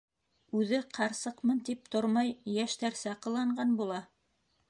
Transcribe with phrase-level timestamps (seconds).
[0.59, 4.03] Үҙе, ҡарсыҡмын тип тормай, йәштәрсә ҡыланған була.